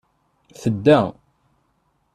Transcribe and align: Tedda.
Tedda. 0.61 0.99